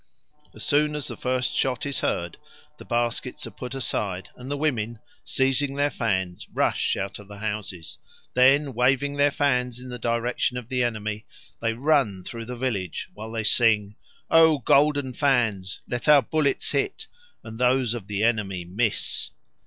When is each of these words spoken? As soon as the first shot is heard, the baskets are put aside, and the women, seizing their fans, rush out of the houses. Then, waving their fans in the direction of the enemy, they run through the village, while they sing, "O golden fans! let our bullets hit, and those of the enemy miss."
As 0.55 0.63
soon 0.63 0.95
as 0.95 1.05
the 1.07 1.15
first 1.15 1.53
shot 1.53 1.85
is 1.85 1.99
heard, 1.99 2.37
the 2.77 2.85
baskets 2.85 3.45
are 3.45 3.51
put 3.51 3.75
aside, 3.75 4.31
and 4.35 4.49
the 4.49 4.57
women, 4.57 4.97
seizing 5.23 5.75
their 5.75 5.91
fans, 5.91 6.47
rush 6.51 6.97
out 6.97 7.19
of 7.19 7.27
the 7.27 7.37
houses. 7.37 7.99
Then, 8.33 8.73
waving 8.73 9.17
their 9.17 9.29
fans 9.29 9.79
in 9.79 9.89
the 9.89 9.99
direction 9.99 10.57
of 10.57 10.69
the 10.69 10.81
enemy, 10.81 11.27
they 11.59 11.73
run 11.75 12.23
through 12.23 12.45
the 12.45 12.57
village, 12.57 13.09
while 13.13 13.29
they 13.29 13.43
sing, 13.43 13.95
"O 14.31 14.57
golden 14.57 15.13
fans! 15.13 15.79
let 15.87 16.07
our 16.07 16.23
bullets 16.23 16.71
hit, 16.71 17.05
and 17.43 17.59
those 17.59 17.93
of 17.93 18.07
the 18.07 18.23
enemy 18.23 18.65
miss." 18.65 19.29